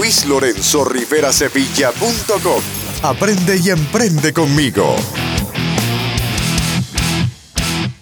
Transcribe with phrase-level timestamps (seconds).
[0.00, 2.62] luislorenzorriverasevilla.com.
[3.02, 4.96] Aprende y emprende conmigo.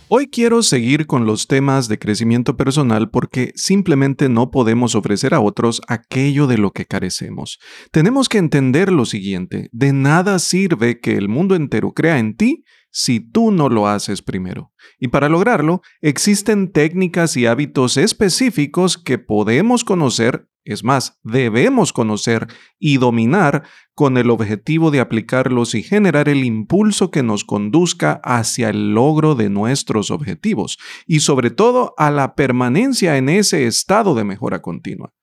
[0.06, 5.40] Hoy quiero seguir con los temas de crecimiento personal porque simplemente no podemos ofrecer a
[5.40, 7.58] otros aquello de lo que carecemos.
[7.90, 12.62] Tenemos que entender lo siguiente, de nada sirve que el mundo entero crea en ti
[12.90, 14.72] si tú no lo haces primero.
[14.98, 22.46] Y para lograrlo, existen técnicas y hábitos específicos que podemos conocer es más, debemos conocer
[22.78, 23.64] y dominar
[23.94, 29.34] con el objetivo de aplicarlos y generar el impulso que nos conduzca hacia el logro
[29.34, 35.14] de nuestros objetivos y sobre todo a la permanencia en ese estado de mejora continua.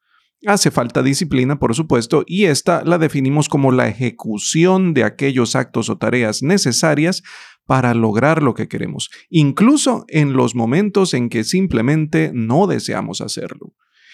[0.48, 5.90] Hace falta disciplina, por supuesto, y esta la definimos como la ejecución de aquellos actos
[5.90, 7.24] o tareas necesarias
[7.66, 13.74] para lograr lo que queremos, incluso en los momentos en que simplemente no deseamos hacerlo.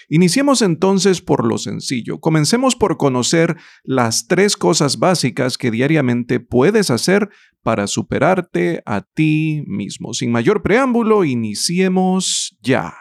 [0.10, 2.20] Iniciemos entonces por lo sencillo.
[2.20, 7.30] Comencemos por conocer las tres cosas básicas que diariamente puedes hacer
[7.64, 10.14] para superarte a ti mismo.
[10.14, 12.96] Sin mayor preámbulo, iniciemos ya.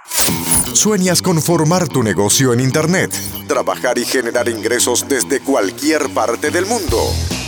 [0.73, 3.11] ¿Sueñas con formar tu negocio en Internet?
[3.49, 6.99] Trabajar y generar ingresos desde cualquier parte del mundo.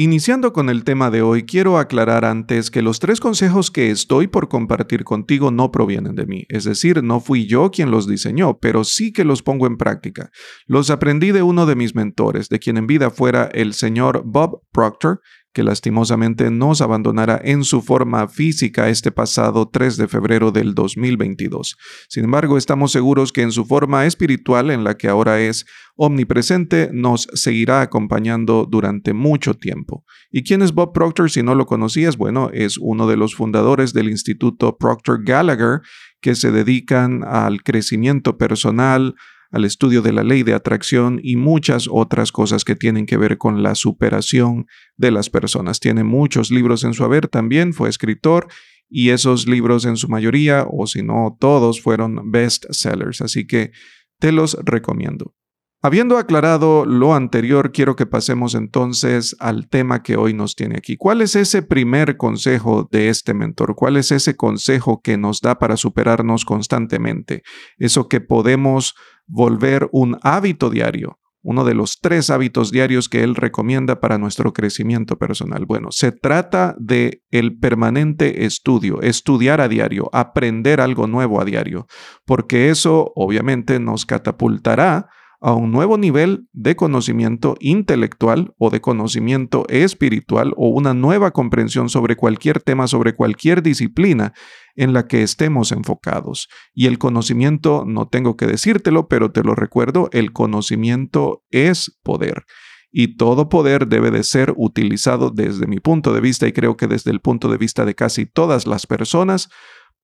[0.00, 4.28] Iniciando con el tema de hoy, quiero aclarar antes que los tres consejos que estoy
[4.28, 8.60] por compartir contigo no provienen de mí, es decir, no fui yo quien los diseñó,
[8.60, 10.30] pero sí que los pongo en práctica.
[10.66, 14.62] Los aprendí de uno de mis mentores, de quien en vida fuera el señor Bob
[14.70, 15.20] Proctor,
[15.52, 21.76] que lastimosamente nos abandonara en su forma física este pasado 3 de febrero del 2022.
[22.08, 25.66] Sin embargo, estamos seguros que en su forma espiritual, en la que ahora es
[25.96, 30.04] omnipresente, nos seguirá acompañando durante mucho tiempo.
[30.30, 32.16] ¿Y quién es Bob Proctor si no lo conocías?
[32.16, 35.80] Bueno, es uno de los fundadores del Instituto Proctor Gallagher,
[36.20, 39.14] que se dedican al crecimiento personal,
[39.50, 43.38] al estudio de la ley de atracción y muchas otras cosas que tienen que ver
[43.38, 44.66] con la superación
[44.96, 45.80] de las personas.
[45.80, 48.48] Tiene muchos libros en su haber también, fue escritor
[48.90, 53.72] y esos libros en su mayoría, o si no todos, fueron best sellers, así que
[54.18, 55.34] te los recomiendo.
[55.80, 60.96] Habiendo aclarado lo anterior, quiero que pasemos entonces al tema que hoy nos tiene aquí.
[60.96, 63.76] ¿Cuál es ese primer consejo de este mentor?
[63.76, 67.44] ¿Cuál es ese consejo que nos da para superarnos constantemente?
[67.76, 68.96] Eso que podemos
[69.28, 74.52] volver un hábito diario, uno de los tres hábitos diarios que él recomienda para nuestro
[74.52, 75.64] crecimiento personal.
[75.64, 81.86] Bueno, se trata de el permanente estudio, estudiar a diario, aprender algo nuevo a diario,
[82.24, 85.08] porque eso obviamente nos catapultará
[85.40, 91.88] a un nuevo nivel de conocimiento intelectual o de conocimiento espiritual o una nueva comprensión
[91.88, 94.32] sobre cualquier tema, sobre cualquier disciplina
[94.74, 96.48] en la que estemos enfocados.
[96.74, 102.44] Y el conocimiento, no tengo que decírtelo, pero te lo recuerdo, el conocimiento es poder.
[102.90, 106.86] Y todo poder debe de ser utilizado desde mi punto de vista y creo que
[106.86, 109.50] desde el punto de vista de casi todas las personas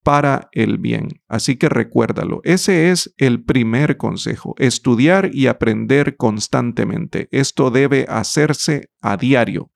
[0.04, 1.08] para el bien.
[1.28, 7.26] Así que recuérdalo, ese es el primer consejo, estudiar y aprender constantemente.
[7.32, 9.72] Esto debe hacerse a diario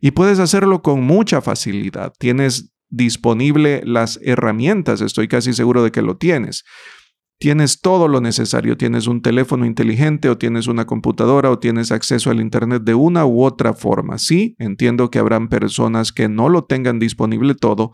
[0.00, 2.12] y puedes hacerlo con mucha facilidad.
[2.18, 6.64] Tienes disponible las herramientas, estoy casi seguro de que lo tienes.
[7.40, 12.32] Tienes todo lo necesario, tienes un teléfono inteligente o tienes una computadora o tienes acceso
[12.32, 14.18] al Internet de una u otra forma.
[14.18, 17.92] Sí, entiendo que habrán personas que no lo tengan disponible todo,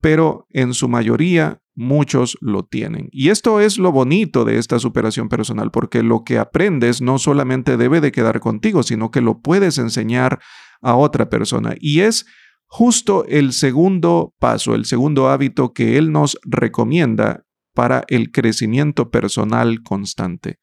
[0.00, 3.08] pero en su mayoría muchos lo tienen.
[3.10, 7.76] Y esto es lo bonito de esta superación personal, porque lo que aprendes no solamente
[7.76, 10.40] debe de quedar contigo, sino que lo puedes enseñar
[10.82, 11.74] a otra persona.
[11.78, 12.26] Y es
[12.66, 19.82] justo el segundo paso, el segundo hábito que él nos recomienda para el crecimiento personal
[19.82, 20.58] constante.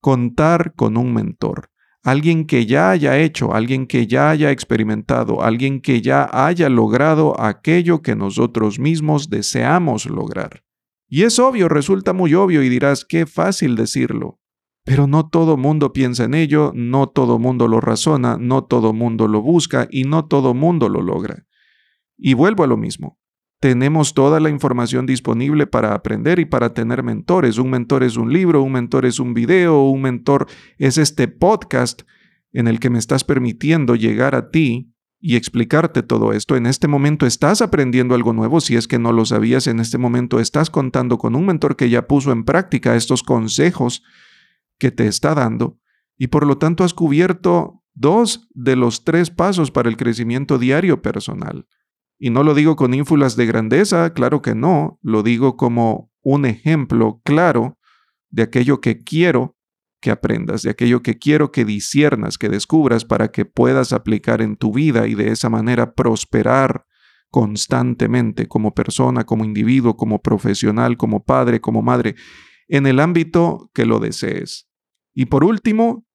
[0.00, 1.71] Contar con un mentor
[2.02, 7.40] alguien que ya haya hecho, alguien que ya haya experimentado, alguien que ya haya logrado
[7.40, 10.64] aquello que nosotros mismos deseamos lograr.
[11.08, 14.40] Y es obvio, resulta muy obvio y dirás, qué fácil decirlo.
[14.84, 19.28] Pero no todo mundo piensa en ello, no todo mundo lo razona, no todo mundo
[19.28, 21.46] lo busca y no todo mundo lo logra.
[22.18, 23.18] Y vuelvo a lo mismo.
[23.62, 27.58] Tenemos toda la información disponible para aprender y para tener mentores.
[27.58, 30.48] Un mentor es un libro, un mentor es un video, un mentor
[30.78, 32.02] es este podcast
[32.52, 36.56] en el que me estás permitiendo llegar a ti y explicarte todo esto.
[36.56, 39.96] En este momento estás aprendiendo algo nuevo, si es que no lo sabías, en este
[39.96, 44.02] momento estás contando con un mentor que ya puso en práctica estos consejos
[44.76, 45.78] que te está dando
[46.18, 51.00] y por lo tanto has cubierto dos de los tres pasos para el crecimiento diario
[51.00, 51.68] personal.
[52.24, 56.46] Y no lo digo con ínfulas de grandeza, claro que no, lo digo como un
[56.46, 57.80] ejemplo claro
[58.30, 59.56] de aquello que quiero
[60.00, 64.54] que aprendas, de aquello que quiero que disiernas, que descubras para que puedas aplicar en
[64.54, 66.86] tu vida y de esa manera prosperar
[67.28, 72.14] constantemente como persona, como individuo, como profesional, como padre, como madre,
[72.68, 74.68] en el ámbito que lo desees.
[75.12, 76.06] Y por último,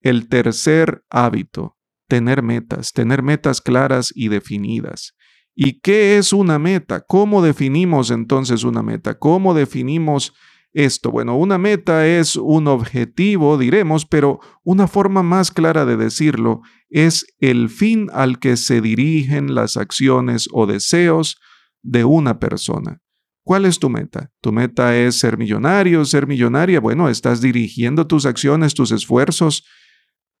[0.00, 1.76] el tercer hábito,
[2.06, 5.15] tener metas, tener metas claras y definidas.
[5.58, 7.00] ¿Y qué es una meta?
[7.00, 9.18] ¿Cómo definimos entonces una meta?
[9.18, 10.34] ¿Cómo definimos
[10.74, 11.10] esto?
[11.10, 16.60] Bueno, una meta es un objetivo, diremos, pero una forma más clara de decirlo
[16.90, 21.40] es el fin al que se dirigen las acciones o deseos
[21.82, 23.00] de una persona.
[23.42, 24.30] ¿Cuál es tu meta?
[24.42, 26.80] ¿Tu meta es ser millonario, ser millonaria?
[26.80, 29.64] Bueno, estás dirigiendo tus acciones, tus esfuerzos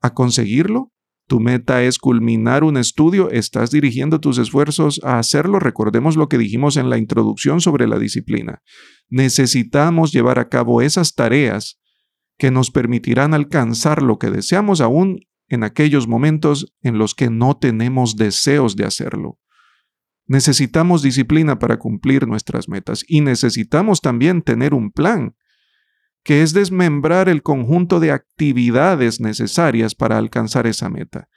[0.02, 0.92] a conseguirlo.
[1.28, 5.58] Tu meta es culminar un estudio, estás dirigiendo tus esfuerzos a hacerlo.
[5.58, 8.62] Recordemos lo que dijimos en la introducción sobre la disciplina.
[9.08, 11.80] Necesitamos llevar a cabo esas tareas
[12.38, 17.56] que nos permitirán alcanzar lo que deseamos aún en aquellos momentos en los que no
[17.56, 19.38] tenemos deseos de hacerlo.
[20.26, 25.34] Necesitamos disciplina para cumplir nuestras metas y necesitamos también tener un plan
[26.26, 31.28] que es desmembrar el conjunto de actividades necesarias para alcanzar esa meta,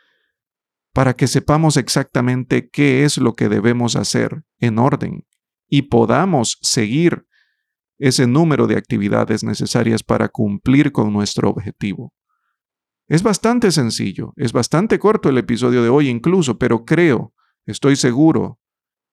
[0.95, 5.27] para que sepamos exactamente qué es lo que debemos hacer en orden
[5.67, 7.27] y podamos seguir
[7.99, 12.11] ese número de actividades necesarias para cumplir con nuestro objetivo.
[13.07, 17.35] Es bastante sencillo, es bastante corto el episodio de hoy incluso, pero creo,
[17.67, 18.59] estoy seguro,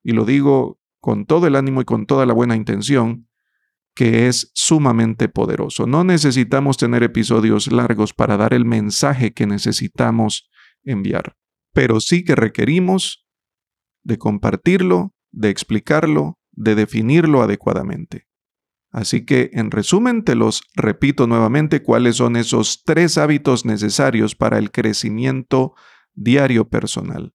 [0.03, 3.26] y lo digo con todo el ánimo y con toda la buena intención,
[3.97, 5.87] que es sumamente poderoso.
[5.87, 10.51] No necesitamos tener episodios largos para dar el mensaje que necesitamos
[10.85, 11.35] enviar,
[11.73, 13.27] pero sí que requerimos
[14.05, 18.27] de compartirlo, de explicarlo, de definirlo adecuadamente.
[18.93, 24.59] Así que, en resumen, te los repito nuevamente cuáles son esos tres hábitos necesarios para
[24.59, 25.75] el crecimiento
[26.15, 27.33] diario personal.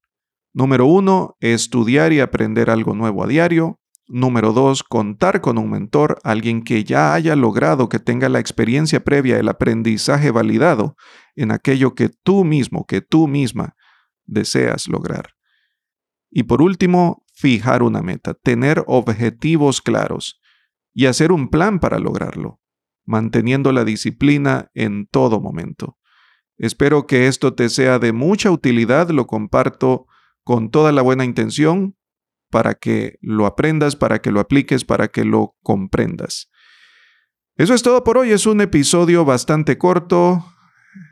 [0.53, 3.80] Número uno, estudiar y aprender algo nuevo a diario.
[4.13, 9.01] Número dos, contar con un mentor, alguien que ya haya logrado, que tenga la experiencia
[9.05, 10.97] previa, el aprendizaje validado
[11.33, 13.77] en aquello que tú mismo, que tú misma
[14.25, 15.29] deseas lograr.
[16.29, 20.41] Y por último, fijar una meta, tener objetivos claros
[20.93, 22.59] y hacer un plan para lograrlo,
[23.05, 25.97] manteniendo la disciplina en todo momento.
[26.57, 30.05] Espero que esto te sea de mucha utilidad, lo comparto
[30.43, 31.95] con toda la buena intención
[32.51, 36.51] para que lo aprendas, para que lo apliques, para que lo comprendas.
[37.57, 38.31] Eso es todo por hoy.
[38.31, 40.45] Es un episodio bastante corto.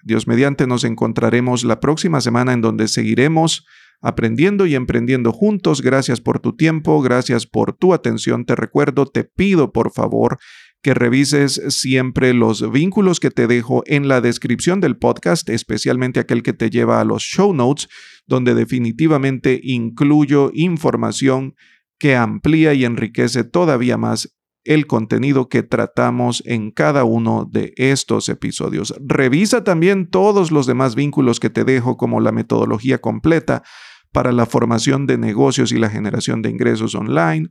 [0.03, 3.65] Dios mediante nos encontraremos la próxima semana en donde seguiremos
[4.01, 5.81] aprendiendo y emprendiendo juntos.
[5.81, 8.45] Gracias por tu tiempo, gracias por tu atención.
[8.45, 10.37] Te recuerdo, te pido por favor
[10.81, 16.41] que revises siempre los vínculos que te dejo en la descripción del podcast, especialmente aquel
[16.41, 17.89] que te lleva a los show notes,
[18.27, 21.55] donde definitivamente incluyo información
[21.97, 28.29] que amplía y enriquece todavía más el contenido que tratamos en cada uno de estos
[28.29, 28.93] episodios.
[28.99, 33.63] Revisa también todos los demás vínculos que te dejo como la metodología completa
[34.11, 37.49] para la formación de negocios y la generación de ingresos online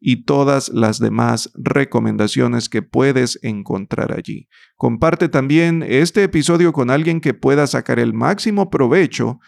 [0.00, 4.48] y todas las demás recomendaciones que puedes encontrar allí.
[4.76, 9.40] Comparte también este episodio con alguien que pueda sacar el máximo provecho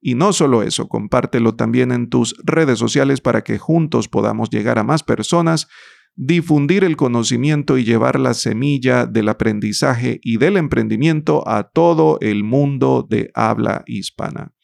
[0.00, 4.78] y no solo eso, compártelo también en tus redes sociales para que juntos podamos llegar
[4.78, 5.68] a más personas,
[6.16, 12.44] difundir el conocimiento y llevar la semilla del aprendizaje y del emprendimiento a todo el
[12.44, 14.54] mundo de habla hispana.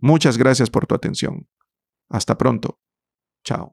[0.00, 1.46] Muchas gracias por tu atención.
[2.08, 2.80] Hasta pronto.
[3.44, 3.72] Chao.